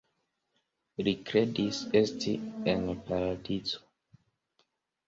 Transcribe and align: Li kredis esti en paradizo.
Li 1.07 1.13
kredis 1.27 1.83
esti 2.01 2.35
en 2.75 2.91
paradizo. 3.11 3.87